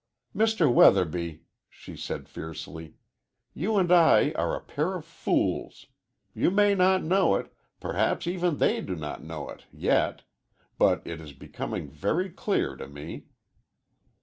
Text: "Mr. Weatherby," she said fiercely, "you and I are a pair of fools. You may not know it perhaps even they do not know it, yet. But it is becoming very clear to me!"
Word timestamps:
"Mr. 0.35 0.65
Weatherby," 0.73 1.43
she 1.69 1.95
said 1.95 2.27
fiercely, 2.27 2.95
"you 3.53 3.77
and 3.77 3.91
I 3.91 4.31
are 4.31 4.55
a 4.55 4.59
pair 4.63 4.95
of 4.95 5.05
fools. 5.05 5.85
You 6.33 6.49
may 6.49 6.73
not 6.73 7.03
know 7.03 7.35
it 7.35 7.53
perhaps 7.79 8.25
even 8.25 8.57
they 8.57 8.81
do 8.81 8.95
not 8.95 9.23
know 9.23 9.47
it, 9.49 9.65
yet. 9.71 10.23
But 10.79 11.05
it 11.05 11.21
is 11.21 11.33
becoming 11.33 11.87
very 11.87 12.31
clear 12.31 12.75
to 12.77 12.87
me!" 12.87 13.27